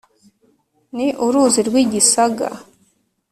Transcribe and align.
Ni 0.95 1.07
uruzi 1.25 1.61
rw'igisaga 1.67 2.47